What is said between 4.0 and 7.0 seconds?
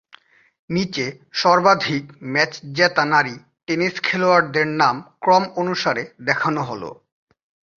খেলোয়াড়দের নাম ক্রম অনুসারে দেখানো হলঃ